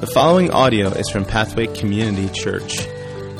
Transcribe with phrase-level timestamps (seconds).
[0.00, 2.86] The following audio is from Pathway Community Church.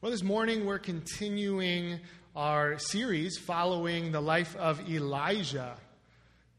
[0.00, 2.00] Well, this morning we're continuing
[2.34, 5.76] our series following the life of Elijah.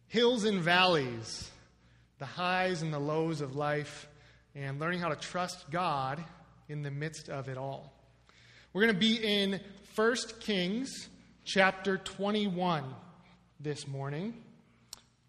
[0.08, 1.52] Hills and valleys,
[2.20, 4.08] the highs and the lows of life
[4.58, 6.24] and learning how to trust God
[6.68, 7.94] in the midst of it all.
[8.74, 9.60] We're going to be in
[9.96, 11.10] 1 Kings
[11.46, 12.84] chapter 21
[13.60, 14.34] this morning.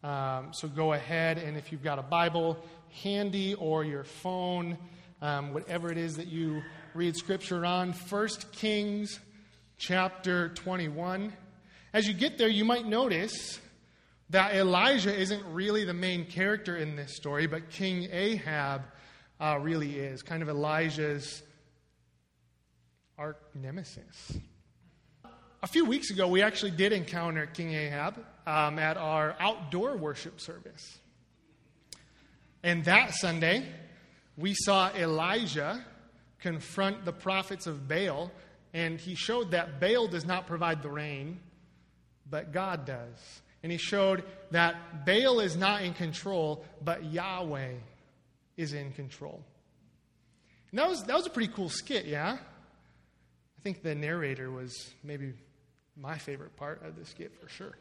[0.02, 2.57] Um, so go ahead, and if you've got a Bible
[3.02, 4.79] handy or your phone,
[5.21, 6.63] um, whatever it is that you
[6.95, 9.21] read scripture on, 1 Kings
[9.77, 11.35] chapter 21.
[11.93, 13.60] As you get there, you might notice
[14.30, 18.83] that Elijah isn't really the main character in this story, but King Ahab
[19.41, 21.42] uh, really is kind of Elijah's
[23.16, 24.38] arch nemesis.
[25.63, 30.40] A few weeks ago, we actually did encounter King Ahab um, at our outdoor worship
[30.40, 30.98] service.
[32.63, 33.66] And that Sunday,
[34.37, 35.85] we saw Elijah
[36.41, 38.30] confront the prophets of Baal,
[38.73, 41.41] and he showed that Baal does not provide the rain,
[42.30, 43.41] but God does.
[43.63, 47.73] And he showed that Baal is not in control, but Yahweh
[48.59, 49.42] is in control.
[50.70, 52.37] And that was, that was a pretty cool skit, yeah?
[52.37, 55.32] I think the narrator was maybe
[55.96, 57.73] my favorite part of the skit for sure.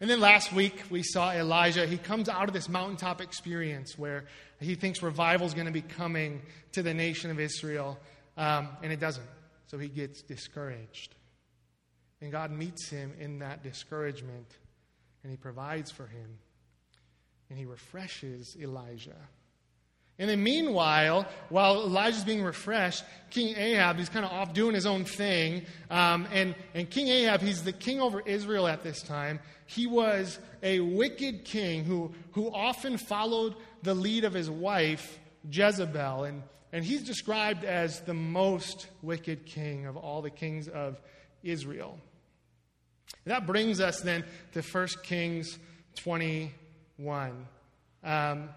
[0.00, 1.86] And then last week, we saw Elijah.
[1.86, 4.24] He comes out of this mountaintop experience where
[4.58, 6.40] he thinks revival is going to be coming
[6.72, 7.98] to the nation of Israel,
[8.38, 9.26] um, and it doesn't.
[9.66, 11.14] So he gets discouraged.
[12.22, 14.46] And God meets him in that discouragement,
[15.22, 16.38] and he provides for him
[17.50, 19.16] and he refreshes Elijah.
[20.20, 24.84] And then, meanwhile, while Elijah's being refreshed, King Ahab, he's kind of off doing his
[24.84, 25.64] own thing.
[25.90, 29.40] Um, and, and King Ahab, he's the king over Israel at this time.
[29.64, 35.18] He was a wicked king who, who often followed the lead of his wife,
[35.50, 36.24] Jezebel.
[36.24, 41.00] And, and he's described as the most wicked king of all the kings of
[41.42, 41.98] Israel.
[43.24, 45.58] That brings us then to 1 Kings
[45.96, 46.52] 20.
[47.00, 47.46] 1,
[48.04, 48.48] um,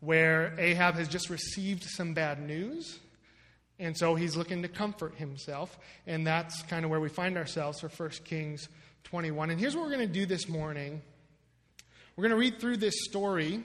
[0.00, 2.98] where Ahab has just received some bad news.
[3.78, 5.78] And so he's looking to comfort himself.
[6.06, 8.68] And that's kind of where we find ourselves for 1 Kings
[9.04, 9.50] 21.
[9.50, 11.02] And here's what we're going to do this morning
[12.16, 13.62] we're going to read through this story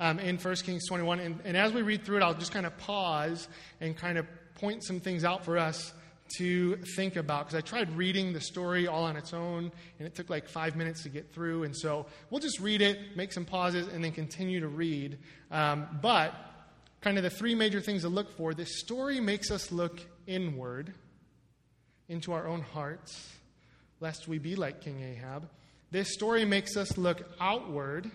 [0.00, 1.20] um, in 1 Kings 21.
[1.20, 3.46] And, and as we read through it, I'll just kind of pause
[3.80, 4.26] and kind of
[4.56, 5.92] point some things out for us
[6.38, 10.14] to think about because I tried reading the story all on its own and it
[10.14, 11.64] took like five minutes to get through.
[11.64, 15.18] And so we'll just read it, make some pauses, and then continue to read.
[15.50, 16.34] Um, but
[17.00, 20.94] kind of the three major things to look for this story makes us look inward
[22.08, 23.32] into our own hearts,
[24.00, 25.48] lest we be like King Ahab.
[25.90, 28.10] This story makes us look outward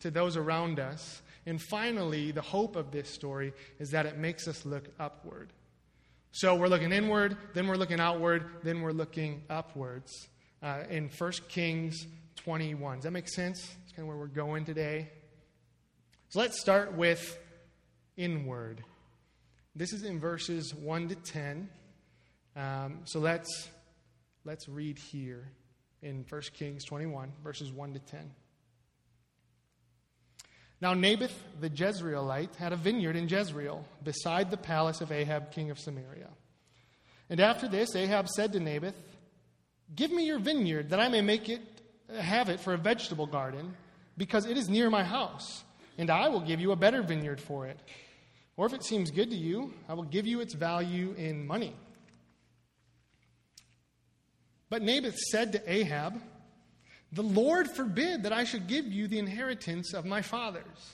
[0.00, 1.22] to those around us.
[1.46, 5.52] And finally, the hope of this story is that it makes us look upward
[6.36, 10.28] so we're looking inward, then we're looking outward, then we're looking upwards
[10.62, 12.98] uh, in 1 Kings 21.
[12.98, 13.58] Does that make sense?
[13.66, 15.08] That's kind of where we're going today.
[16.28, 17.38] So let's start with
[18.18, 18.84] inward.
[19.74, 21.70] This is in verses 1 to 10.
[22.54, 23.70] Um, so let's,
[24.44, 25.50] let's read here
[26.02, 28.30] in 1 Kings 21, verses 1 to 10.
[30.80, 35.70] Now, Naboth the Jezreelite had a vineyard in Jezreel, beside the palace of Ahab, king
[35.70, 36.28] of Samaria.
[37.30, 38.94] And after this, Ahab said to Naboth,
[39.94, 41.62] Give me your vineyard, that I may make it,
[42.12, 43.74] have it for a vegetable garden,
[44.18, 45.64] because it is near my house,
[45.96, 47.78] and I will give you a better vineyard for it.
[48.56, 51.74] Or if it seems good to you, I will give you its value in money.
[54.68, 56.20] But Naboth said to Ahab,
[57.16, 60.92] the Lord forbid that I should give you the inheritance of my fathers.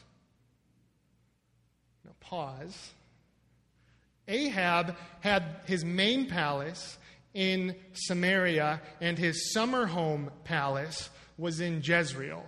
[2.04, 2.92] Now, pause.
[4.28, 6.96] Ahab had his main palace
[7.34, 12.46] in Samaria, and his summer home palace was in Jezreel.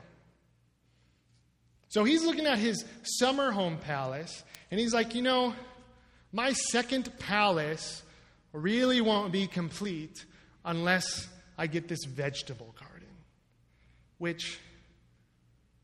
[1.89, 5.53] So he's looking at his summer home palace, and he's like, you know,
[6.33, 8.05] my second palace
[8.53, 10.25] really won't be complete
[10.65, 11.27] unless
[11.59, 12.94] I get this vegetable garden
[14.25, 14.59] which,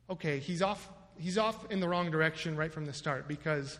[0.08, 0.88] okay, he's off,
[1.18, 3.78] he's off in the wrong direction right from the start because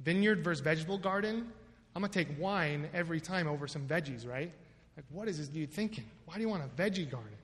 [0.00, 1.46] vineyard versus vegetable garden,
[1.94, 4.50] I'm going to take wine every time over some veggies, right?
[4.96, 6.02] Like, what is this dude thinking?
[6.24, 7.38] Why do you want a veggie garden?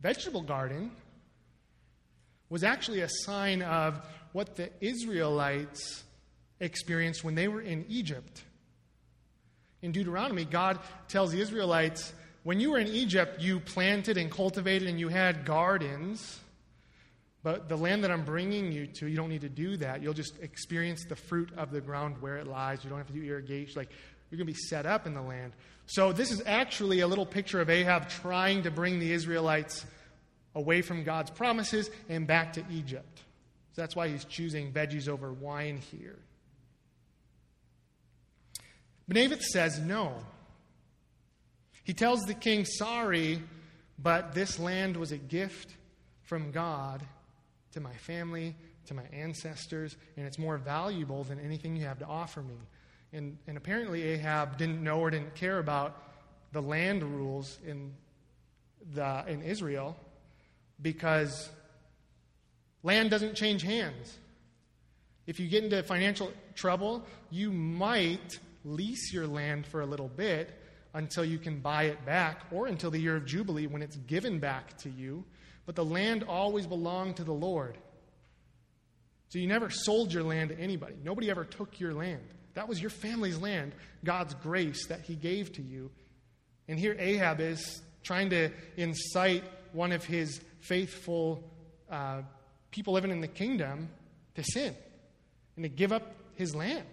[0.00, 0.90] Vegetable garden,
[2.48, 6.02] was actually a sign of what the Israelites
[6.58, 8.42] experienced when they were in Egypt.
[9.80, 12.12] In Deuteronomy, God tells the Israelites,
[12.42, 16.40] when you were in Egypt, you planted and cultivated and you had gardens.
[17.42, 20.02] But the land that I'm bringing you to, you don't need to do that.
[20.02, 22.82] You'll just experience the fruit of the ground where it lies.
[22.82, 23.74] You don't have to do irrigation.
[23.76, 23.90] Like,
[24.30, 25.52] you're going to be set up in the land.
[25.86, 29.86] So, this is actually a little picture of Ahab trying to bring the Israelites
[30.54, 33.22] away from God's promises and back to Egypt.
[33.72, 36.18] So, that's why he's choosing veggies over wine here.
[39.06, 40.12] But Naboth says no.
[41.88, 43.42] He tells the king, Sorry,
[43.98, 45.74] but this land was a gift
[46.24, 47.02] from God
[47.72, 48.54] to my family,
[48.88, 52.58] to my ancestors, and it's more valuable than anything you have to offer me.
[53.14, 55.96] And, and apparently, Ahab didn't know or didn't care about
[56.52, 57.94] the land rules in,
[58.92, 59.96] the, in Israel
[60.82, 61.48] because
[62.82, 64.18] land doesn't change hands.
[65.26, 70.54] If you get into financial trouble, you might lease your land for a little bit
[70.94, 74.38] until you can buy it back or until the year of Jubilee when it's given
[74.38, 75.24] back to you.
[75.66, 77.76] But the land always belonged to the Lord.
[79.28, 80.94] So you never sold your land to anybody.
[81.04, 82.26] Nobody ever took your land.
[82.54, 85.90] That was your family's land, God's grace that He gave to you.
[86.68, 91.42] And here Ahab is trying to incite one of his faithful
[91.90, 92.22] uh,
[92.70, 93.88] people living in the kingdom
[94.34, 94.74] to sin
[95.56, 96.86] and to give up his land.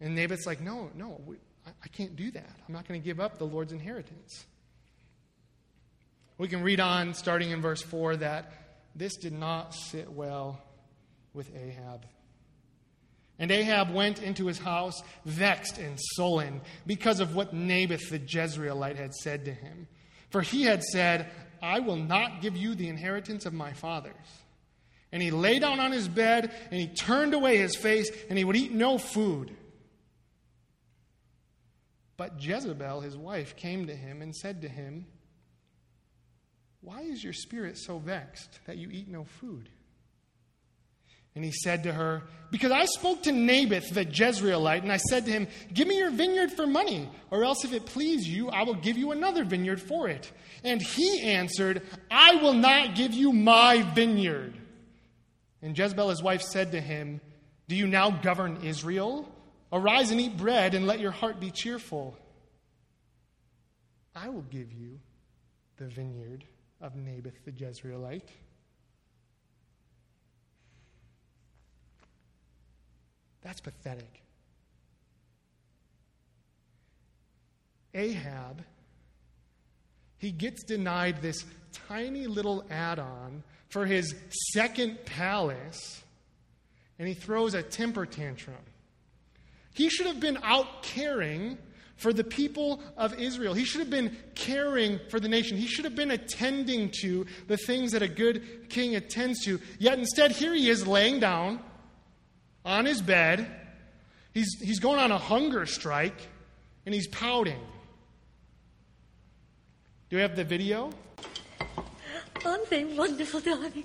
[0.00, 1.36] And Naboth's like, no, no, we,
[1.82, 2.50] I, can't do that.
[2.66, 4.44] I'm not going to give up the Lord's inheritance.
[6.36, 8.52] We can read on, starting in verse 4, that
[8.94, 10.60] this did not sit well
[11.34, 12.06] with Ahab.
[13.38, 18.96] And Ahab went into his house vexed and sullen because of what Naboth the Jezreelite
[18.96, 19.86] had said to him.
[20.30, 21.30] For he had said,
[21.62, 24.14] I will not give you the inheritance of my fathers.
[25.10, 28.44] And he lay down on his bed, and he turned away his face, and he
[28.44, 29.56] would eat no food.
[32.18, 35.06] But Jezebel, his wife, came to him and said to him,
[36.82, 39.70] Why is your spirit so vexed that you eat no food?
[41.36, 45.26] And he said to her, Because I spoke to Naboth the Jezreelite, and I said
[45.26, 48.64] to him, Give me your vineyard for money, or else if it please you, I
[48.64, 50.32] will give you another vineyard for it.
[50.64, 54.58] And he answered, I will not give you my vineyard.
[55.62, 57.20] And Jezebel, his wife, said to him,
[57.68, 59.32] Do you now govern Israel?
[59.72, 62.16] Arise and eat bread, and let your heart be cheerful.
[64.14, 64.98] I will give you
[65.76, 66.44] the vineyard
[66.80, 68.28] of Naboth the Jezreelite.
[73.42, 74.22] That's pathetic.
[77.94, 78.62] Ahab,
[80.18, 81.44] he gets denied this
[81.88, 84.14] tiny little add on for his
[84.52, 86.02] second palace,
[86.98, 88.56] and he throws a temper tantrum.
[89.78, 91.56] He should have been out caring
[91.94, 93.54] for the people of Israel.
[93.54, 95.56] He should have been caring for the nation.
[95.56, 99.60] He should have been attending to the things that a good king attends to.
[99.78, 101.60] Yet instead, here he is laying down
[102.64, 103.48] on his bed.
[104.34, 106.26] He's, he's going on a hunger strike
[106.84, 107.60] and he's pouting.
[110.10, 110.90] Do we have the video?
[112.44, 113.84] Aren't they wonderful, darling?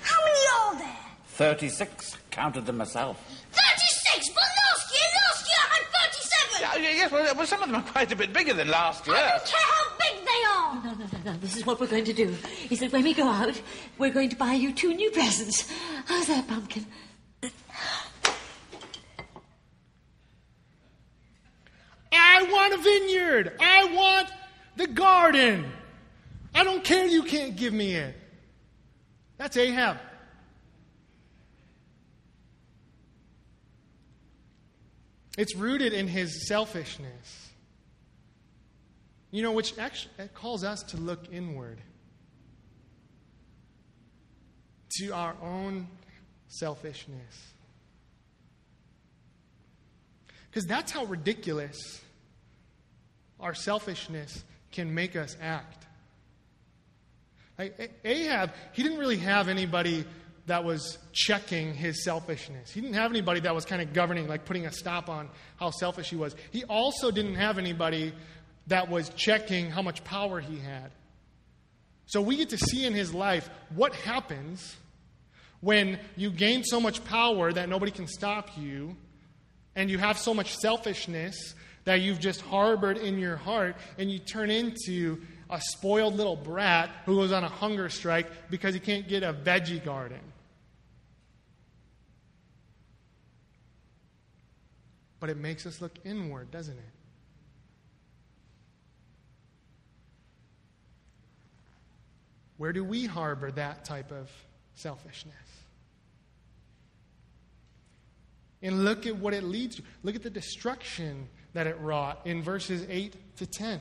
[0.00, 1.06] How many are there?
[1.36, 2.16] 36.
[2.30, 3.22] Counted them myself.
[3.52, 4.30] 36!
[4.30, 5.84] But last year, last year I had
[6.72, 6.82] 37!
[6.82, 9.16] Yeah, yes, well, well, some of them are quite a bit bigger than last year.
[9.16, 10.74] I don't care how big they are!
[10.84, 11.38] No, no, no, no.
[11.38, 12.34] This is what we're going to do.
[12.70, 13.60] Is that when we go out,
[13.98, 15.70] we're going to buy you two new presents.
[16.06, 16.86] How's that, Pumpkin?
[22.12, 23.56] I want a vineyard.
[23.60, 24.30] I want
[24.76, 25.70] the garden.
[26.54, 28.14] I don't care you can't give me it.
[29.36, 29.98] That's Ahab.
[35.36, 37.50] It's rooted in his selfishness.
[39.30, 41.80] You know, which actually calls us to look inward
[44.98, 45.88] to our own
[46.48, 47.52] selfishness.
[50.48, 52.00] Because that's how ridiculous
[53.38, 55.84] our selfishness can make us act.
[57.58, 60.04] Like Ahab, he didn't really have anybody
[60.46, 62.70] that was checking his selfishness.
[62.70, 65.70] He didn't have anybody that was kind of governing, like putting a stop on how
[65.70, 66.34] selfish he was.
[66.52, 68.12] He also didn't have anybody
[68.68, 70.90] that was checking how much power he had.
[72.06, 74.76] So we get to see in his life what happens
[75.60, 78.96] when you gain so much power that nobody can stop you,
[79.74, 84.18] and you have so much selfishness that you've just harbored in your heart, and you
[84.20, 89.08] turn into a spoiled little brat who goes on a hunger strike because he can't
[89.08, 90.20] get a veggie garden.
[95.18, 96.84] But it makes us look inward, doesn't it?
[102.58, 104.30] Where do we harbor that type of
[104.74, 105.34] selfishness?
[108.62, 109.82] And look at what it leads to.
[110.02, 113.80] Look at the destruction that it wrought in verses 8 to 10.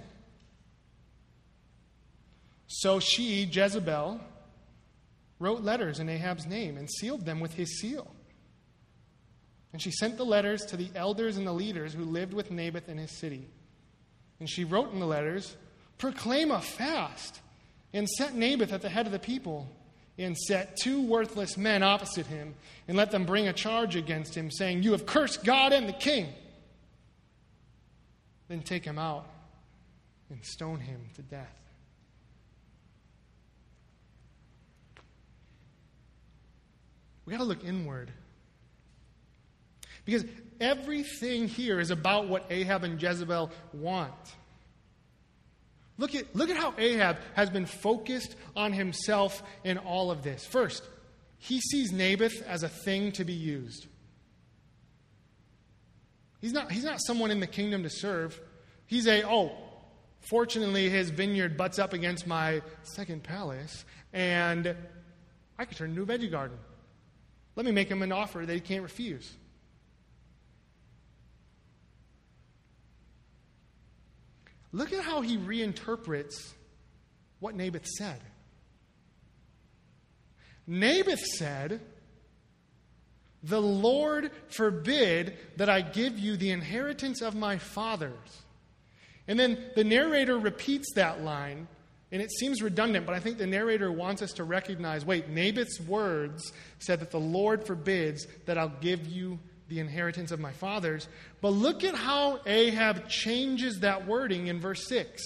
[2.68, 4.20] So she, Jezebel,
[5.40, 8.15] wrote letters in Ahab's name and sealed them with his seal.
[9.76, 12.88] And she sent the letters to the elders and the leaders who lived with Naboth
[12.88, 13.46] in his city.
[14.40, 15.54] And she wrote in the letters,
[15.98, 17.42] Proclaim a fast
[17.94, 19.68] and set Naboth at the head of the people,
[20.18, 22.56] and set two worthless men opposite him,
[22.88, 25.94] and let them bring a charge against him, saying, You have cursed God and the
[25.94, 26.30] king.
[28.48, 29.28] Then take him out
[30.30, 31.54] and stone him to death.
[37.26, 38.14] We got to look inward.
[40.06, 40.24] Because
[40.60, 44.14] everything here is about what Ahab and Jezebel want.
[45.98, 50.46] Look at, look at how Ahab has been focused on himself in all of this.
[50.46, 50.84] First,
[51.38, 53.88] he sees Naboth as a thing to be used.
[56.42, 58.40] He's not, he's not someone in the kingdom to serve.
[58.88, 59.52] He's a, oh,
[60.20, 64.76] fortunately, his vineyard butts up against my second palace, and
[65.58, 66.58] I could turn into a veggie garden.
[67.56, 69.32] Let me make him an offer that he can't refuse.
[74.76, 76.52] Look at how he reinterprets
[77.40, 78.20] what Naboth said.
[80.68, 81.80] Naboth said,
[83.42, 88.42] The Lord forbid that I give you the inheritance of my fathers.
[89.30, 91.70] And then the narrator repeats that line,
[92.12, 95.80] and it seems redundant, but I think the narrator wants us to recognize wait, Naboth's
[95.80, 101.08] words said that the Lord forbids that I'll give you the inheritance of my fathers.
[101.42, 105.22] But look at how Ahab changes that wording in verse 6.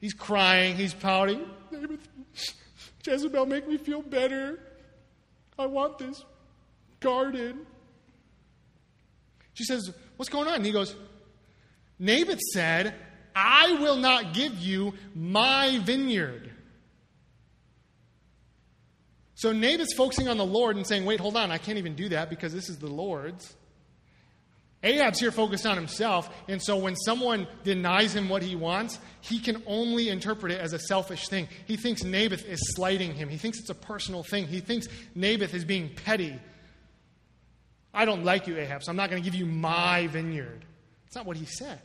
[0.00, 1.44] He's crying, he's pouting.
[3.04, 4.58] Jezebel, make me feel better.
[5.58, 6.24] I want this
[7.00, 7.66] garden.
[9.54, 10.54] She says, What's going on?
[10.54, 10.94] And he goes,
[11.98, 12.94] Naboth said,
[13.34, 16.51] I will not give you my vineyard.
[19.42, 22.10] So Naboth's focusing on the Lord and saying, wait, hold on, I can't even do
[22.10, 23.56] that because this is the Lord's.
[24.84, 29.40] Ahab's here focused on himself, and so when someone denies him what he wants, he
[29.40, 31.48] can only interpret it as a selfish thing.
[31.66, 35.54] He thinks Naboth is slighting him, he thinks it's a personal thing, he thinks Naboth
[35.54, 36.38] is being petty.
[37.92, 40.64] I don't like you, Ahab, so I'm not going to give you my vineyard.
[41.02, 41.80] That's not what he said.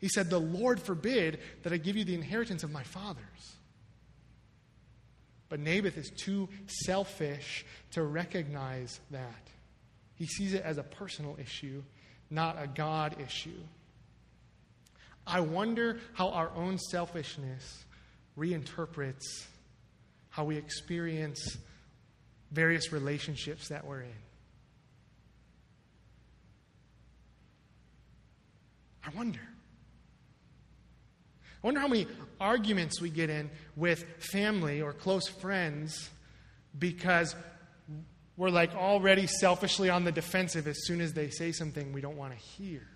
[0.00, 3.53] He said, The Lord forbid that I give you the inheritance of my fathers.
[5.54, 9.46] But Naboth is too selfish to recognize that.
[10.16, 11.84] He sees it as a personal issue,
[12.28, 13.60] not a God issue.
[15.24, 17.84] I wonder how our own selfishness
[18.36, 19.46] reinterprets
[20.28, 21.56] how we experience
[22.50, 24.10] various relationships that we're in.
[29.06, 29.53] I wonder.
[31.64, 32.06] I wonder how many
[32.38, 36.10] arguments we get in with family or close friends
[36.78, 37.34] because
[38.36, 42.18] we're like already selfishly on the defensive as soon as they say something we don't
[42.18, 42.86] want to hear.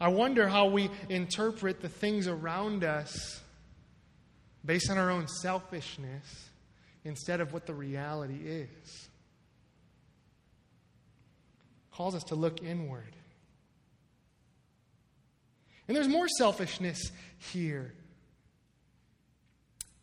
[0.00, 3.42] I wonder how we interpret the things around us
[4.64, 6.48] based on our own selfishness
[7.04, 9.08] instead of what the reality is.
[11.92, 13.14] Calls us to look inward.
[15.88, 17.92] And there's more selfishness here.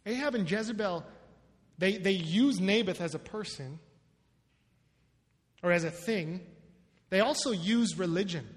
[0.05, 1.05] Ahab and Jezebel,
[1.77, 3.79] they, they use Naboth as a person
[5.63, 6.41] or as a thing.
[7.09, 8.47] They also use religion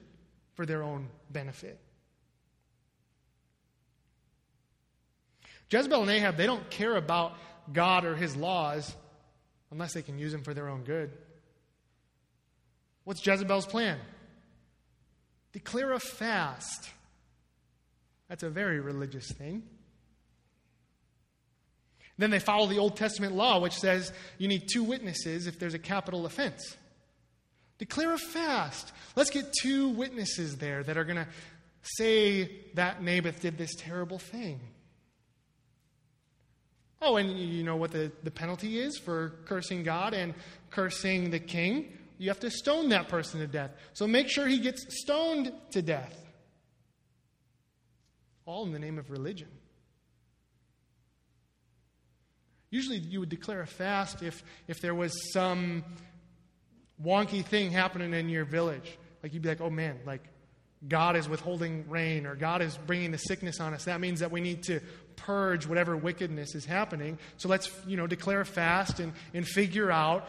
[0.55, 1.79] for their own benefit.
[5.71, 7.35] Jezebel and Ahab, they don't care about
[7.73, 8.95] God or his laws
[9.71, 11.11] unless they can use them for their own good.
[13.05, 13.99] What's Jezebel's plan?
[15.53, 16.91] Declare a fast
[18.33, 19.63] that's a very religious thing.
[22.17, 25.75] Then they follow the Old Testament law, which says you need two witnesses if there's
[25.75, 26.79] a capital offense.
[27.77, 28.91] Declare a fast.
[29.17, 31.27] Let's get two witnesses there that are going to
[31.83, 34.61] say that Naboth did this terrible thing.
[37.03, 40.33] Oh, and you know what the, the penalty is for cursing God and
[40.71, 41.99] cursing the king?
[42.17, 43.73] You have to stone that person to death.
[43.93, 46.22] So make sure he gets stoned to death.
[48.47, 49.49] All in the name of religion.
[52.71, 55.85] Usually, you would declare a fast if, if there was some
[57.03, 58.99] wonky thing happening in your village.
[59.23, 60.23] Like, you'd be like, oh man, like,
[60.89, 63.85] God is withholding rain or God is bringing the sickness on us.
[63.85, 64.81] That means that we need to
[65.15, 67.19] purge whatever wickedness is happening.
[67.37, 70.29] So let's, you know, declare a fast and, and figure out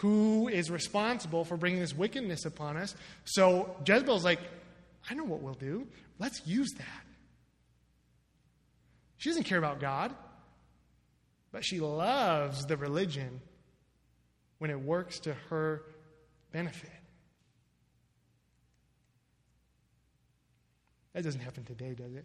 [0.00, 2.96] who is responsible for bringing this wickedness upon us.
[3.24, 4.40] So Jezebel's like,
[5.08, 5.86] I know what we'll do.
[6.18, 7.11] Let's use that.
[9.22, 10.12] She doesn't care about God,
[11.52, 13.40] but she loves the religion
[14.58, 15.84] when it works to her
[16.50, 16.90] benefit.
[21.12, 22.24] That doesn't happen today, does it?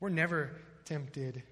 [0.00, 0.52] We're never
[0.86, 1.42] tempted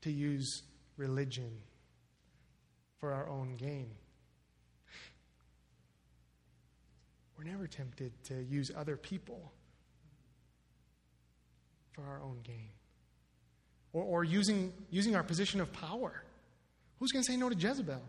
[0.00, 0.64] to use
[0.96, 1.52] religion
[2.98, 3.90] for our own gain.
[7.40, 9.50] We're never tempted to use other people
[11.92, 12.68] for our own gain.
[13.94, 16.22] Or, or using, using our position of power.
[16.98, 18.02] Who's going to say no to Jezebel?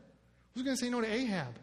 [0.53, 1.55] Who's going to say no to Ahab?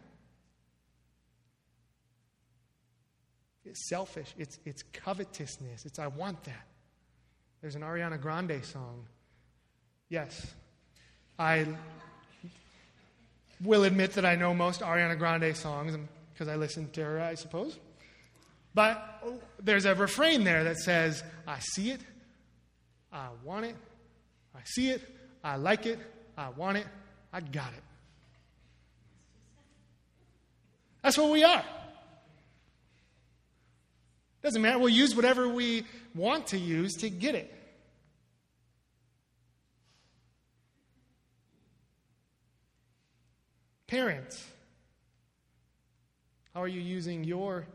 [3.65, 4.33] It's selfish.
[4.35, 5.85] It's, it's covetousness.
[5.85, 6.65] It's, I want that.
[7.61, 9.05] There's an Ariana Grande song.
[10.09, 10.47] Yes,
[11.37, 11.67] I
[13.63, 15.93] will admit that I know most Ariana Grande songs
[16.39, 17.77] because I listen to her, I suppose.
[18.73, 19.21] But
[19.61, 21.99] there's a refrain there that says, I see it,
[23.11, 23.75] I want it,
[24.55, 25.01] I see it,
[25.43, 25.99] I like it,
[26.37, 26.87] I want it,
[27.33, 27.83] I got it.
[31.01, 31.63] That's what we are.
[34.41, 34.79] Doesn't matter.
[34.79, 35.83] We'll use whatever we
[36.15, 37.53] want to use to get it.
[43.87, 44.41] Parents,
[46.53, 47.65] how are you using your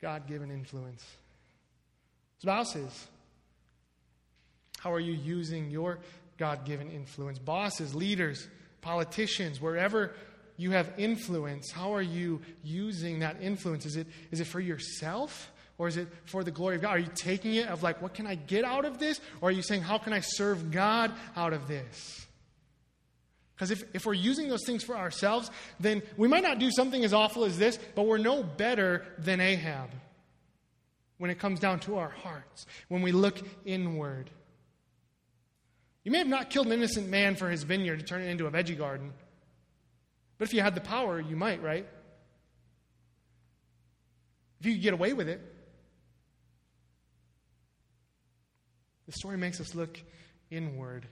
[0.00, 1.04] God given influence?
[2.38, 3.06] Spouses,
[4.78, 5.98] how are you using your
[6.36, 7.38] God given influence?
[7.38, 8.48] Bosses, leaders,
[8.82, 10.12] politicians, wherever
[10.56, 13.86] you have influence, how are you using that influence?
[13.86, 15.50] Is it, is it for yourself?
[15.76, 16.90] Or is it for the glory of God?
[16.90, 19.20] Are you taking it of like, what can I get out of this?
[19.40, 22.26] Or are you saying, how can I serve God out of this?
[23.54, 27.04] Because if, if we're using those things for ourselves, then we might not do something
[27.04, 29.90] as awful as this, but we're no better than Ahab
[31.18, 34.28] when it comes down to our hearts, when we look inward.
[36.02, 38.46] You may have not killed an innocent man for his vineyard to turn it into
[38.46, 39.12] a veggie garden,
[40.36, 41.86] but if you had the power, you might, right?
[44.60, 45.40] If you could get away with it.
[49.06, 50.00] The story makes us look
[50.50, 51.06] inward,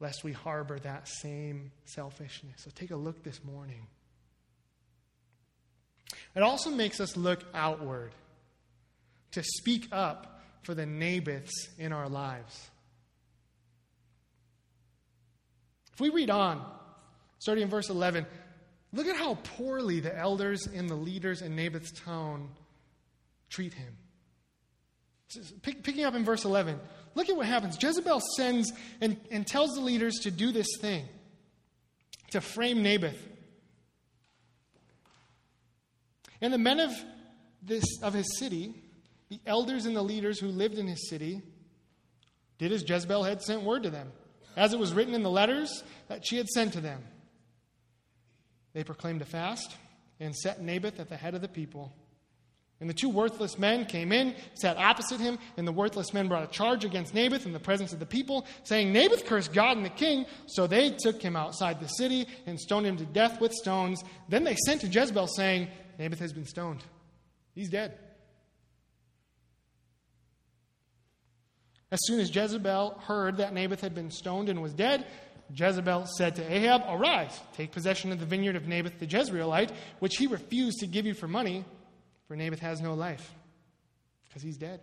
[0.00, 2.56] lest we harbor that same selfishness.
[2.58, 3.86] So take a look this morning.
[6.34, 8.12] It also makes us look outward,
[9.32, 12.70] to speak up for the Naboths in our lives.
[15.92, 16.64] If we read on,
[17.38, 18.26] starting in verse 11,
[18.92, 22.50] look at how poorly the elders and the leaders in Naboth's town
[23.48, 23.96] treat him.
[25.62, 26.78] Picking up in verse 11,
[27.16, 27.82] look at what happens.
[27.82, 31.08] Jezebel sends and, and tells the leaders to do this thing
[32.30, 33.20] to frame Naboth.
[36.40, 36.92] And the men of,
[37.62, 38.74] this, of his city,
[39.30, 41.40] the elders and the leaders who lived in his city,
[42.58, 44.12] did as Jezebel had sent word to them,
[44.56, 47.02] as it was written in the letters that she had sent to them.
[48.74, 49.74] They proclaimed a fast
[50.20, 51.92] and set Naboth at the head of the people.
[52.80, 56.42] And the two worthless men came in, sat opposite him, and the worthless men brought
[56.42, 59.86] a charge against Naboth in the presence of the people, saying, Naboth cursed God and
[59.86, 60.26] the king.
[60.46, 64.04] So they took him outside the city and stoned him to death with stones.
[64.28, 66.84] Then they sent to Jezebel, saying, Naboth has been stoned.
[67.54, 67.96] He's dead.
[71.90, 75.06] As soon as Jezebel heard that Naboth had been stoned and was dead,
[75.54, 80.16] Jezebel said to Ahab, Arise, take possession of the vineyard of Naboth the Jezreelite, which
[80.16, 81.64] he refused to give you for money
[82.26, 83.34] for Naboth has no life
[84.28, 84.80] because he's dead.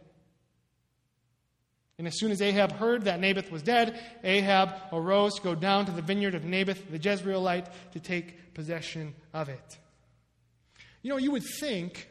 [1.98, 5.86] And as soon as Ahab heard that Naboth was dead, Ahab arose to go down
[5.86, 9.78] to the vineyard of Naboth the Jezreelite to take possession of it.
[11.04, 12.10] You know, you would think,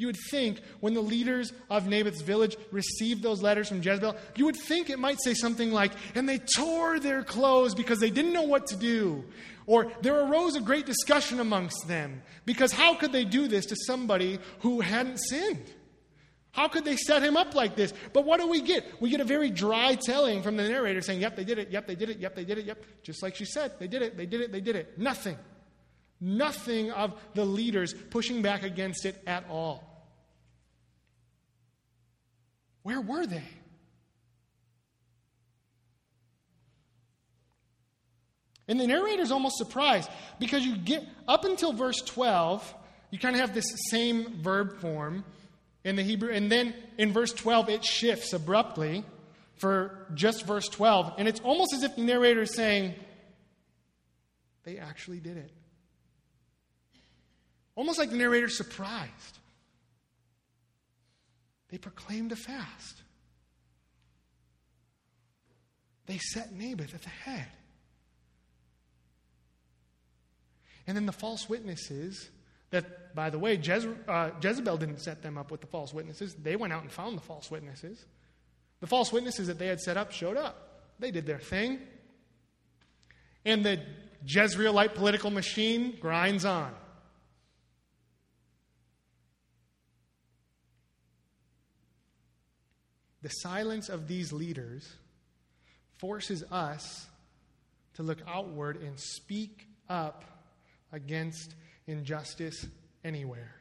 [0.00, 4.46] you would think when the leaders of Naboth's village received those letters from Jezebel, you
[4.46, 8.32] would think it might say something like, and they tore their clothes because they didn't
[8.32, 9.22] know what to do.
[9.66, 13.76] Or there arose a great discussion amongst them because how could they do this to
[13.86, 15.70] somebody who hadn't sinned?
[16.52, 17.92] How could they set him up like this?
[18.14, 19.02] But what do we get?
[19.02, 21.70] We get a very dry telling from the narrator saying, Yep, they did it.
[21.70, 22.18] Yep, they did it.
[22.18, 22.64] Yep, they did it.
[22.64, 22.84] Yep.
[23.02, 24.16] Just like she said, they did it.
[24.16, 24.50] They did it.
[24.50, 24.98] They did it.
[24.98, 25.36] Nothing.
[26.20, 29.89] Nothing of the leaders pushing back against it at all.
[32.90, 33.44] Where were they?
[38.66, 42.74] And the narrator's almost surprised because you get up until verse 12,
[43.12, 45.24] you kind of have this same verb form
[45.84, 49.04] in the Hebrew, and then in verse 12 it shifts abruptly
[49.54, 52.94] for just verse 12, and it's almost as if the narrator is saying,
[54.64, 55.52] They actually did it.
[57.76, 59.39] Almost like the narrator's surprised.
[61.70, 63.02] They proclaimed a fast.
[66.06, 67.46] They set Naboth at the head.
[70.86, 72.30] And then the false witnesses,
[72.70, 76.34] that, by the way, Jeze- uh, Jezebel didn't set them up with the false witnesses.
[76.34, 78.04] They went out and found the false witnesses.
[78.80, 80.94] The false witnesses that they had set up showed up.
[80.98, 81.78] They did their thing.
[83.44, 83.80] And the
[84.26, 86.74] Jezreelite political machine grinds on.
[93.30, 94.92] The silence of these leaders
[95.98, 97.06] forces us
[97.94, 100.24] to look outward and speak up
[100.90, 101.54] against
[101.86, 102.66] injustice
[103.04, 103.54] anywhere.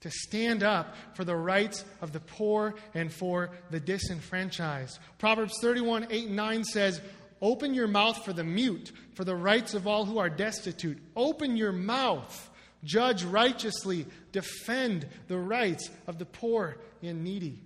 [0.00, 4.98] To stand up for the rights of the poor and for the disenfranchised.
[5.18, 7.02] Proverbs 31 8 and 9 says,
[7.42, 10.96] Open your mouth for the mute, for the rights of all who are destitute.
[11.14, 12.50] Open your mouth,
[12.82, 17.62] judge righteously, defend the rights of the poor and needy.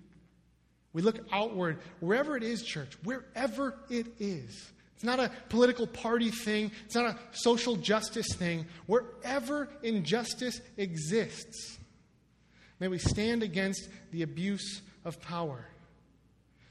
[0.95, 4.71] We look outward, wherever it is, church, wherever it is.
[4.95, 8.67] It's not a political party thing, it's not a social justice thing.
[8.87, 11.79] Wherever injustice exists,
[12.79, 15.67] may we stand against the abuse of power.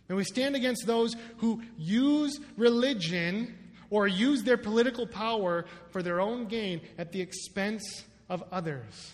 [0.07, 3.57] May we stand against those who use religion
[3.89, 9.11] or use their political power for their own gain at the expense of others.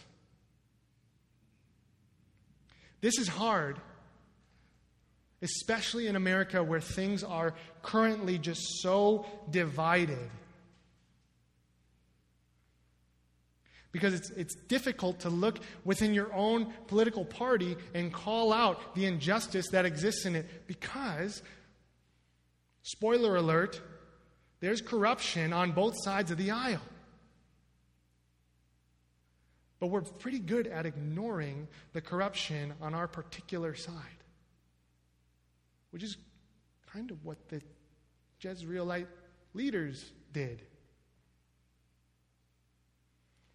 [3.02, 3.80] This is hard
[5.42, 10.30] especially in America where things are currently just so divided.
[13.92, 19.06] Because it's, it's difficult to look within your own political party and call out the
[19.06, 20.68] injustice that exists in it.
[20.68, 21.42] Because,
[22.84, 23.82] spoiler alert,
[24.60, 26.82] there's corruption on both sides of the aisle.
[29.80, 34.19] But we're pretty good at ignoring the corruption on our particular side
[35.92, 36.18] which is
[36.92, 37.62] kind of what the
[38.42, 39.08] Jezreelite
[39.54, 40.62] leaders did.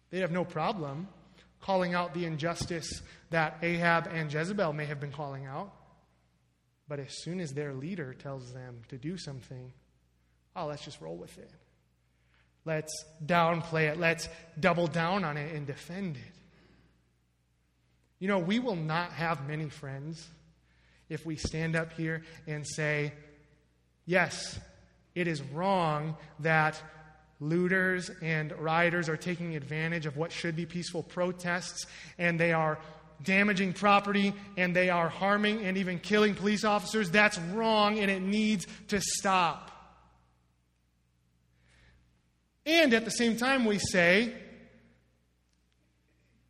[0.09, 1.07] They'd have no problem
[1.61, 5.73] calling out the injustice that Ahab and Jezebel may have been calling out.
[6.87, 9.73] But as soon as their leader tells them to do something,
[10.55, 11.49] oh, let's just roll with it.
[12.65, 13.99] Let's downplay it.
[13.99, 16.35] Let's double down on it and defend it.
[18.19, 20.27] You know, we will not have many friends
[21.09, 23.13] if we stand up here and say,
[24.05, 24.59] yes,
[25.13, 26.81] it is wrong that
[27.39, 31.85] looters and rioters are taking advantage of what should be peaceful protests
[32.17, 32.79] and they are
[33.23, 37.09] damaging property and they are harming and even killing police officers.
[37.11, 39.71] That's wrong and it needs to stop.
[42.65, 44.33] And at the same time, we say,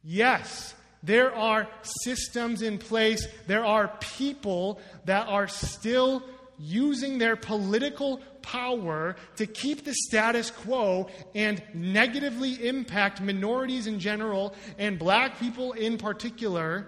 [0.01, 0.73] yes,
[1.05, 1.67] there are
[2.03, 3.87] systems in place, there are
[4.17, 6.23] people that are still
[6.57, 14.53] using their political power to keep the status quo and negatively impact minorities in general
[14.77, 16.87] and black people in particular.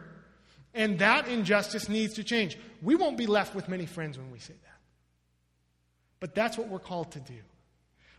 [0.74, 2.58] And that injustice needs to change.
[2.82, 4.80] We won't be left with many friends when we say that.
[6.20, 7.40] But that's what we're called to do.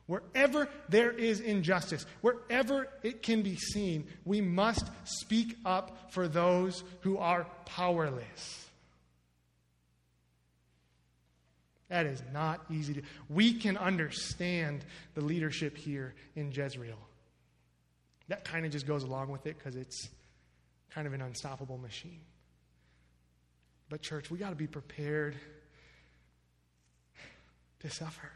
[0.08, 6.82] Wherever there is injustice, wherever it can be seen, we must speak up for those
[7.02, 8.70] who are powerless.
[11.90, 13.02] That is not easy to.
[13.28, 16.98] We can understand the leadership here in Jezreel.
[18.28, 20.08] That kind of just goes along with it because it's
[20.90, 22.22] kind of an unstoppable machine.
[23.90, 25.36] But, church, we got to be prepared
[27.80, 28.30] to suffer.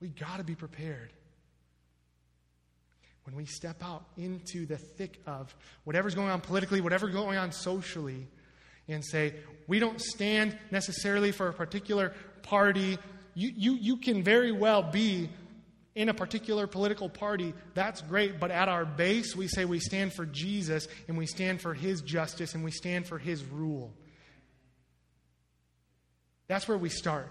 [0.00, 1.12] We got to be prepared.
[3.24, 7.52] When we step out into the thick of whatever's going on politically, whatever's going on
[7.52, 8.26] socially,
[8.88, 9.34] and say,
[9.66, 12.98] we don't stand necessarily for a particular party.
[13.34, 15.30] You, you, you can very well be
[15.94, 18.38] in a particular political party, that's great.
[18.38, 22.00] But at our base, we say we stand for Jesus and we stand for his
[22.00, 23.92] justice and we stand for his rule.
[26.46, 27.30] That's where we start.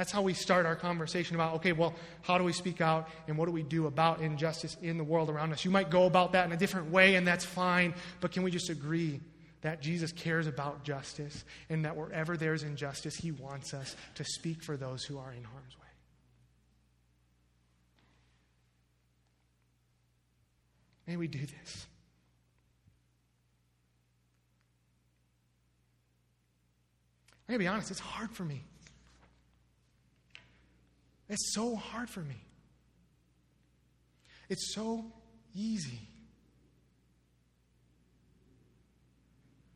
[0.00, 3.36] That's how we start our conversation about, okay, well, how do we speak out and
[3.36, 5.62] what do we do about injustice in the world around us?
[5.62, 8.50] You might go about that in a different way, and that's fine, but can we
[8.50, 9.20] just agree
[9.60, 14.62] that Jesus cares about justice and that wherever there's injustice, he wants us to speak
[14.62, 15.86] for those who are in harm's way?
[21.08, 21.86] May we do this.
[27.46, 28.64] I'm going to be honest, it's hard for me.
[31.30, 32.42] It's so hard for me.
[34.48, 35.04] It's so
[35.54, 36.00] easy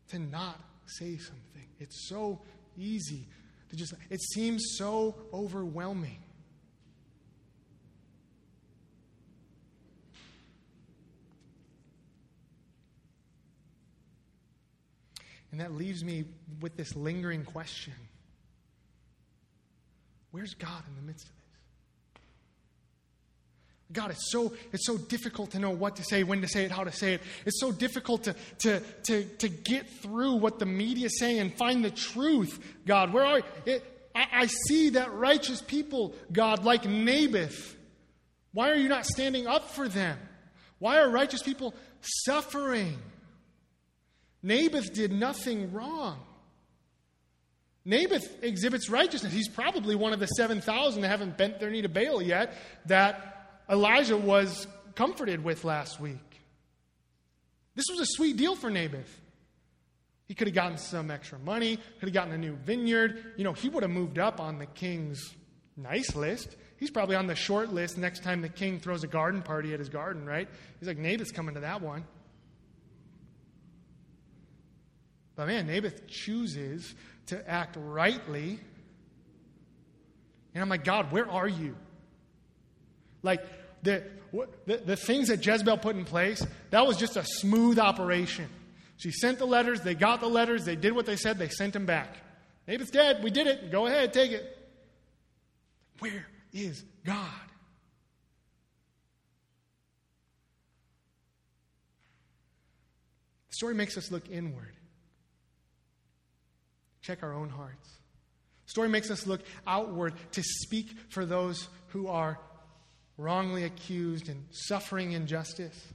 [0.09, 1.69] to not say something.
[1.79, 2.41] It's so
[2.77, 3.29] easy
[3.71, 6.19] to just, it seems so overwhelming.
[15.53, 16.25] And that leaves me
[16.61, 17.95] with this lingering question
[20.33, 21.44] Where's God in the midst of this?
[23.93, 26.71] God, it's so, it's so difficult to know what to say, when to say it,
[26.71, 27.21] how to say it.
[27.45, 31.55] It's so difficult to, to, to, to get through what the media is saying and
[31.55, 33.13] find the truth, God.
[33.13, 33.81] Where are you?
[34.15, 37.77] I, I see that righteous people, God, like Naboth.
[38.53, 40.19] Why are you not standing up for them?
[40.79, 42.99] Why are righteous people suffering?
[44.43, 46.19] Naboth did nothing wrong.
[47.85, 49.33] Naboth exhibits righteousness.
[49.33, 52.55] He's probably one of the 7,000 that haven't bent their knee to Baal yet
[52.87, 53.34] that
[53.69, 56.41] Elijah was comforted with last week.
[57.75, 59.21] This was a sweet deal for Naboth.
[60.27, 63.35] He could have gotten some extra money, could have gotten a new vineyard.
[63.37, 65.35] You know, he would have moved up on the king's
[65.77, 66.57] nice list.
[66.79, 69.79] He's probably on the short list next time the king throws a garden party at
[69.79, 70.49] his garden, right?
[70.79, 72.05] He's like, Naboth's coming to that one.
[75.37, 76.95] But man, Naboth chooses
[77.27, 78.61] to act rightly.
[80.55, 81.77] And I'm like, God, where are you?
[83.25, 83.45] Like
[83.83, 84.05] the,
[84.67, 88.49] the, the things that Jezebel put in place, that was just a smooth operation.
[88.99, 91.73] She sent the letters, they got the letters, they did what they said, they sent
[91.73, 92.17] them back.
[92.69, 94.59] Naboth's dead, we did it, go ahead, take it.
[95.99, 97.29] Where is God?
[103.49, 104.75] The story makes us look inward.
[107.03, 107.89] Check our own hearts.
[108.67, 112.39] The story makes us look outward to speak for those who are
[113.17, 115.93] wrongly accused and suffering injustice.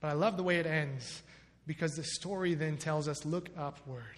[0.00, 1.22] But I love the way it ends
[1.66, 4.16] because the story then tells us look upward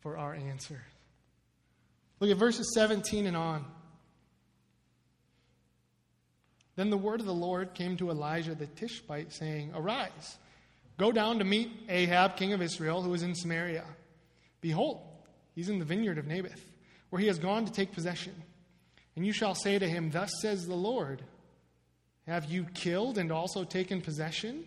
[0.00, 0.80] for our answer.
[2.20, 3.64] Look at verses 17 and on.
[6.76, 10.38] Then the word of the Lord came to Elijah the Tishbite, saying, Arise,
[10.96, 13.84] go down to meet Ahab, king of Israel, who is in Samaria.
[14.60, 15.00] Behold,
[15.54, 16.64] he's in the vineyard of Naboth,
[17.10, 18.32] where he has gone to take possession.
[19.16, 21.22] And you shall say to him, Thus says the Lord,
[22.26, 24.64] Have you killed and also taken possession?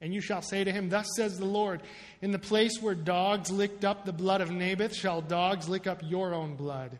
[0.00, 1.82] And you shall say to him, Thus says the Lord,
[2.22, 6.02] In the place where dogs licked up the blood of Naboth, shall dogs lick up
[6.02, 6.98] your own blood.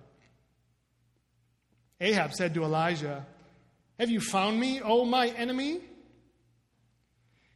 [2.00, 3.26] Ahab said to Elijah,
[3.98, 5.80] Have you found me, O my enemy?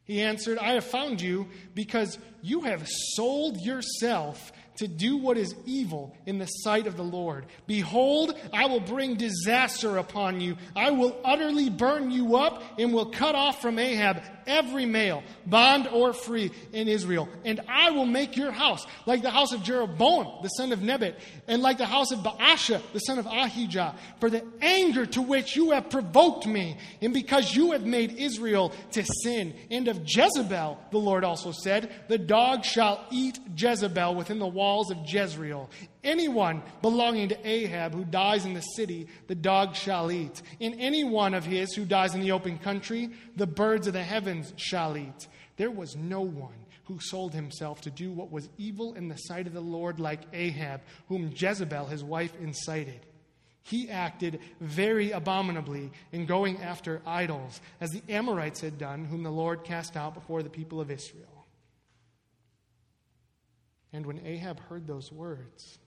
[0.05, 5.55] He answered, I have found you because you have sold yourself to do what is
[5.65, 7.47] evil in the sight of the Lord.
[7.67, 10.57] Behold, I will bring disaster upon you.
[10.75, 15.89] I will utterly burn you up and will cut off from Ahab every male, bond
[15.89, 17.29] or free, in Israel.
[17.45, 21.19] And I will make your house like the house of Jeroboam, the son of Nebat,
[21.49, 25.57] and like the house of Baasha, the son of Ahijah, for the anger to which
[25.57, 29.55] you have provoked me, and because you have made Israel to sin.
[29.71, 34.91] And of Jezebel, the Lord also said, The dog shall eat Jezebel within the walls
[34.91, 35.71] of Jezreel.
[36.05, 40.43] Anyone belonging to Ahab who dies in the city, the dog shall eat.
[40.61, 44.03] In any one of his who dies in the open country, the birds of the
[44.03, 45.27] heavens shall eat.
[45.57, 46.53] There was no one
[46.85, 50.21] who sold himself to do what was evil in the sight of the Lord like
[50.35, 53.07] Ahab, whom Jezebel, his wife, incited.
[53.63, 59.31] He acted very abominably in going after idols, as the Amorites had done, whom the
[59.31, 61.47] Lord cast out before the people of Israel.
[63.95, 65.79] And when Ahab heard those words,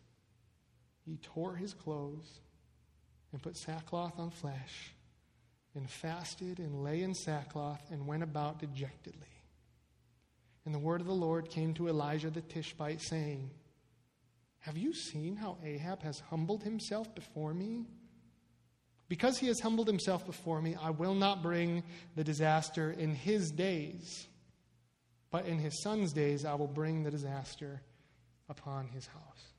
[1.07, 2.41] he tore his clothes
[3.31, 4.91] and put sackcloth on flesh
[5.73, 9.27] and fasted and lay in sackcloth and went about dejectedly.
[10.65, 13.49] And the word of the Lord came to Elijah the Tishbite, saying,
[14.59, 17.85] Have you seen how Ahab has humbled himself before me?
[19.07, 21.83] Because he has humbled himself before me, I will not bring
[22.17, 24.27] the disaster in his days,
[25.31, 27.81] but in his son's days I will bring the disaster
[28.49, 29.53] upon his house.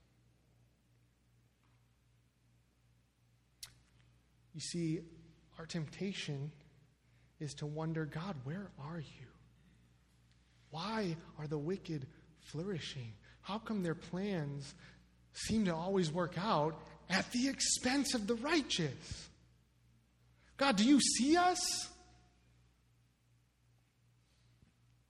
[4.55, 5.01] You see,
[5.59, 6.51] our temptation
[7.41, 9.27] is to wonder God, where are you?
[10.71, 12.07] Why are the wicked
[12.41, 13.13] flourishing?
[13.41, 14.75] How come their plans
[15.33, 19.29] seem to always work out at the expense of the righteous?
[20.57, 21.89] God, do you see us?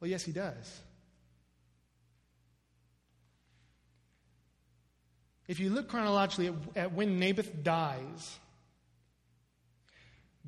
[0.00, 0.80] Well, yes, He does.
[5.48, 8.38] If you look chronologically at, at when Naboth dies,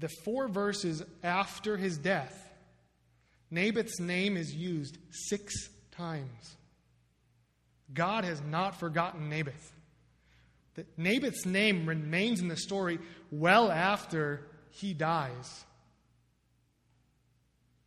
[0.01, 2.35] the four verses after his death,
[3.51, 6.57] Naboth's name is used six times.
[7.93, 9.73] God has not forgotten Naboth.
[10.75, 12.99] That Naboth's name remains in the story
[13.31, 15.65] well after he dies.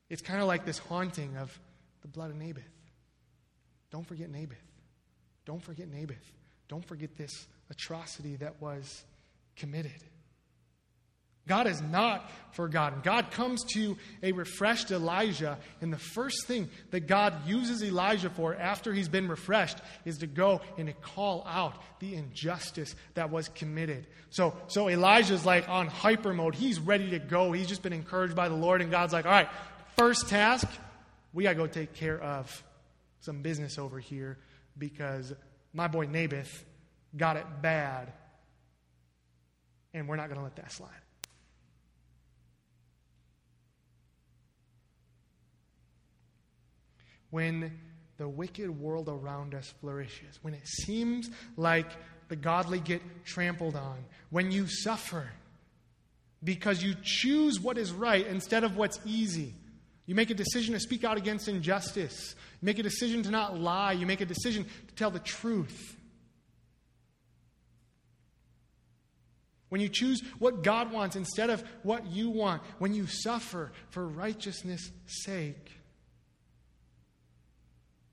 [0.10, 1.58] It's kind of like this haunting of
[2.02, 2.63] the blood of Naboth.
[3.89, 4.58] Don't forget Naboth.
[5.45, 6.34] Don't forget Naboth.
[6.67, 9.04] Don't forget this atrocity that was
[9.56, 10.04] committed.
[11.48, 13.02] God is not forgotten.
[13.04, 18.56] God comes to a refreshed Elijah, and the first thing that God uses Elijah for
[18.56, 23.50] after he's been refreshed is to go and to call out the injustice that was
[23.50, 24.08] committed.
[24.30, 26.56] So, so Elijah's like on hyper mode.
[26.56, 27.52] He's ready to go.
[27.52, 29.50] He's just been encouraged by the Lord, and God's like, all right,
[29.98, 30.68] first task,
[31.34, 32.64] we got to go take care of
[33.20, 34.38] some business over here
[34.78, 35.34] because
[35.74, 36.64] my boy Naboth
[37.18, 38.14] got it bad,
[39.94, 41.03] and we're not going to let that slide.
[47.34, 47.80] When
[48.17, 51.88] the wicked world around us flourishes, when it seems like
[52.30, 53.98] the godly get trampled on,
[54.30, 55.28] when you suffer
[56.43, 59.56] because you choose what is right instead of what's easy.
[60.06, 62.36] You make a decision to speak out against injustice.
[62.62, 63.93] You make a decision to not lie.
[63.93, 65.98] You make a decision to tell the truth.
[69.69, 74.08] When you choose what God wants instead of what you want, when you suffer for
[74.08, 75.72] righteousness' sake,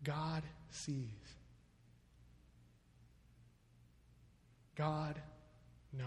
[0.02, 1.06] God sees.
[4.76, 5.20] God
[5.92, 6.06] knows.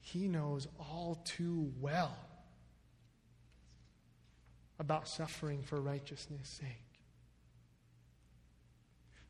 [0.00, 2.16] He knows all too well
[4.78, 7.00] about suffering for righteousness' sake.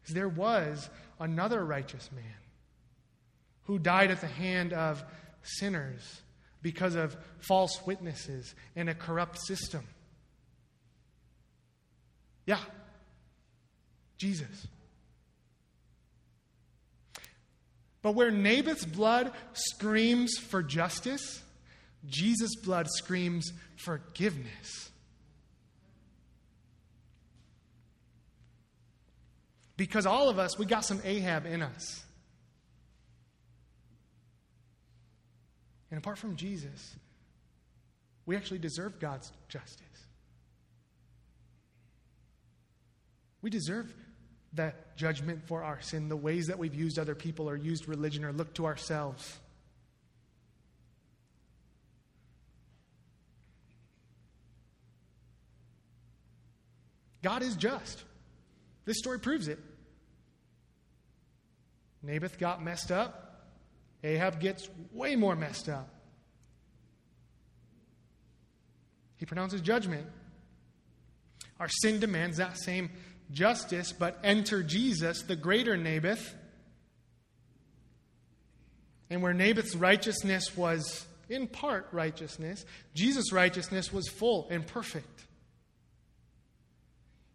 [0.01, 2.25] Because there was another righteous man
[3.65, 5.03] who died at the hand of
[5.43, 6.23] sinners
[6.63, 9.87] because of false witnesses and a corrupt system.
[12.47, 12.61] Yeah,
[14.17, 14.67] Jesus.
[18.03, 21.43] But where Naboth's blood screams for justice,
[22.07, 24.91] Jesus' blood screams forgiveness.
[29.77, 32.03] Because all of us, we got some Ahab in us.
[35.91, 36.97] And apart from Jesus,
[38.27, 39.87] we actually deserve God's justice.
[43.41, 43.95] We deserve
[44.55, 48.25] that judgment for our sin, the ways that we've used other people or used religion
[48.25, 49.39] or looked to ourselves.
[57.23, 58.05] God is just.
[58.85, 59.59] This story proves it.
[62.03, 63.28] Naboth got messed up.
[64.09, 65.89] Ahab gets way more messed up.
[69.19, 70.07] He pronounces judgment.
[71.61, 72.91] Our sin demands that same
[73.33, 76.35] justice, but enter Jesus, the greater Naboth.
[79.11, 85.27] And where Naboth's righteousness was in part righteousness, Jesus' righteousness was full and perfect.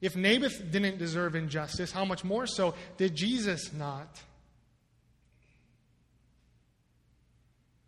[0.02, 4.22] If Naboth didn't deserve injustice, how much more so did Jesus not?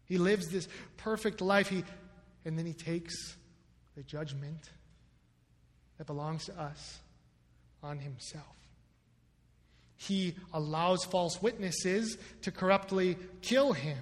[0.06, 1.68] He lives this perfect life.
[1.68, 1.84] He,
[2.46, 3.36] and then he takes
[3.96, 4.70] the judgment
[5.97, 6.99] that belongs to us
[7.82, 8.45] on himself.
[9.95, 13.97] He allows false witnesses to corruptly kill him.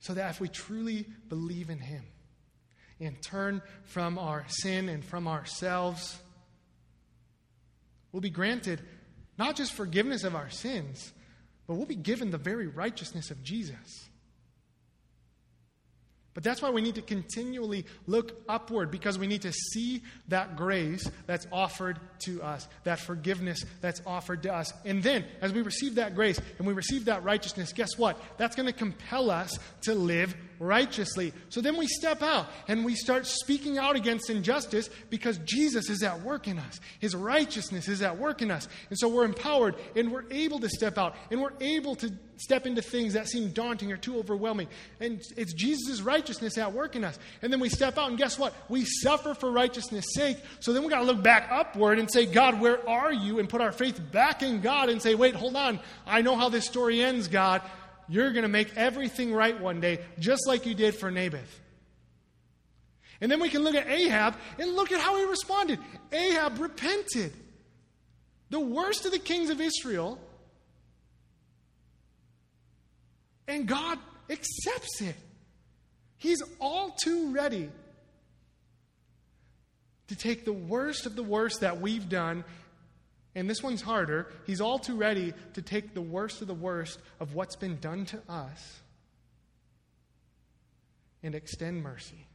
[0.00, 2.02] So that if we truly believe in him
[2.98, 6.18] and turn from our sin and from ourselves,
[8.10, 8.80] we'll be granted
[9.38, 11.12] not just forgiveness of our sins,
[11.70, 14.08] but we'll be given the very righteousness of Jesus.
[16.34, 20.56] But that's why we need to continually look upward because we need to see that
[20.56, 24.72] grace that's offered to us, that forgiveness that's offered to us.
[24.84, 28.20] And then, as we receive that grace and we receive that righteousness, guess what?
[28.36, 31.32] That's going to compel us to live righteously.
[31.48, 36.02] So then we step out and we start speaking out against injustice because Jesus is
[36.02, 36.78] at work in us.
[37.00, 38.68] His righteousness is at work in us.
[38.90, 42.66] And so we're empowered and we're able to step out and we're able to step
[42.66, 44.68] into things that seem daunting or too overwhelming.
[45.00, 47.18] And it's Jesus' righteousness at work in us.
[47.42, 48.54] And then we step out and guess what?
[48.68, 50.38] We suffer for righteousness' sake.
[50.60, 53.38] So then we got to look back upward and say, God, where are you?
[53.38, 55.80] And put our faith back in God and say, wait, hold on.
[56.06, 57.62] I know how this story ends, God
[58.10, 61.60] you're going to make everything right one day, just like you did for Naboth.
[63.20, 65.78] And then we can look at Ahab and look at how he responded.
[66.10, 67.32] Ahab repented.
[68.50, 70.18] The worst of the kings of Israel.
[73.46, 73.98] And God
[74.28, 75.14] accepts it.
[76.16, 77.70] He's all too ready
[80.08, 82.42] to take the worst of the worst that we've done
[83.34, 84.28] and this one's harder.
[84.46, 88.04] He's all too ready to take the worst of the worst of what's been done
[88.06, 88.80] to us
[91.22, 92.26] and extend mercy.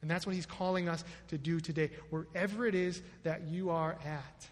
[0.00, 3.96] And that's what he's calling us to do today, wherever it is that you are
[4.04, 4.48] at.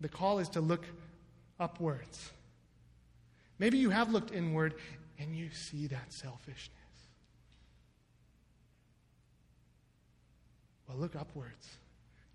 [0.00, 0.84] The call is to look
[1.58, 2.30] upwards.
[3.58, 4.74] Maybe you have looked inward
[5.18, 6.70] and you see that selfishness.
[10.86, 11.78] Well, look upwards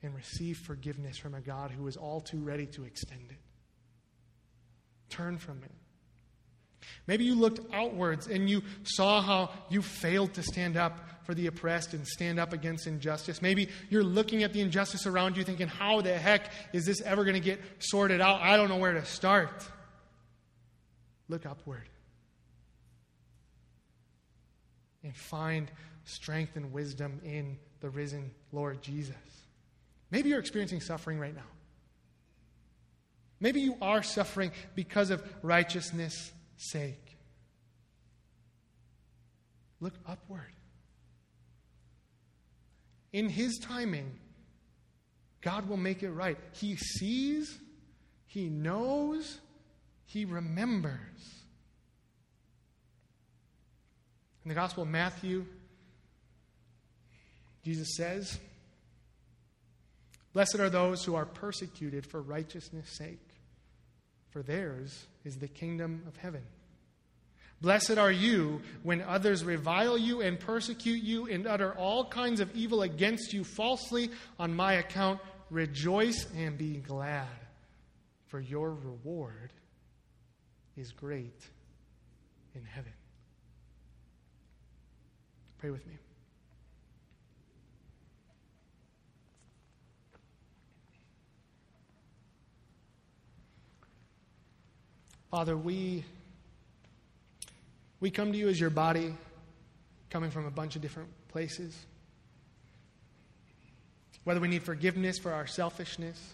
[0.03, 3.37] and receive forgiveness from a God who is all too ready to extend it.
[5.09, 5.71] Turn from it.
[7.05, 11.47] Maybe you looked outwards and you saw how you failed to stand up for the
[11.47, 13.41] oppressed and stand up against injustice.
[13.41, 17.23] Maybe you're looking at the injustice around you thinking, how the heck is this ever
[17.23, 18.41] going to get sorted out?
[18.41, 19.63] I don't know where to start.
[21.27, 21.87] Look upward
[25.03, 25.71] and find
[26.03, 29.15] strength and wisdom in the risen Lord Jesus.
[30.11, 31.41] Maybe you're experiencing suffering right now.
[33.39, 37.17] Maybe you are suffering because of righteousness' sake.
[39.79, 40.53] Look upward.
[43.13, 44.19] In His timing,
[45.41, 46.37] God will make it right.
[46.53, 47.57] He sees,
[48.27, 49.39] He knows,
[50.05, 50.99] He remembers.
[54.45, 55.45] In the Gospel of Matthew,
[57.63, 58.39] Jesus says,
[60.33, 63.27] Blessed are those who are persecuted for righteousness' sake,
[64.29, 66.43] for theirs is the kingdom of heaven.
[67.61, 72.55] Blessed are you when others revile you and persecute you and utter all kinds of
[72.55, 74.09] evil against you falsely
[74.39, 75.19] on my account.
[75.51, 77.27] Rejoice and be glad,
[78.27, 79.51] for your reward
[80.75, 81.45] is great
[82.55, 82.93] in heaven.
[85.59, 85.93] Pray with me.
[95.31, 96.03] Father, we,
[98.01, 99.15] we come to you as your body,
[100.09, 101.85] coming from a bunch of different places.
[104.25, 106.33] Whether we need forgiveness for our selfishness,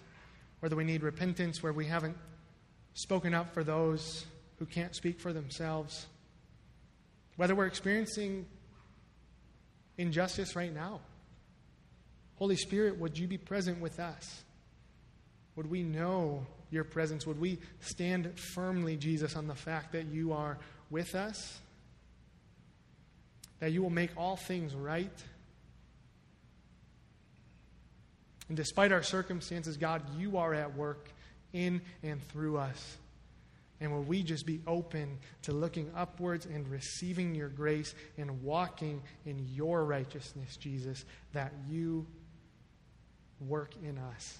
[0.62, 2.18] whether we need repentance where we haven't
[2.96, 4.26] spoken up for those
[4.58, 6.08] who can't speak for themselves,
[7.36, 8.48] whether we're experiencing
[10.00, 11.02] injustice right now.
[12.38, 14.42] Holy Spirit, would you be present with us?
[15.56, 17.26] Would we know your presence?
[17.26, 20.58] Would we stand firmly, Jesus, on the fact that you are
[20.90, 21.60] with us?
[23.60, 25.12] That you will make all things right?
[28.48, 31.10] And despite our circumstances, God, you are at work
[31.54, 32.98] in and through us.
[33.80, 39.04] And will we just be open to looking upwards and receiving your grace and walking
[39.26, 42.08] in your righteousness, Jesus, that you
[43.40, 44.40] work in us?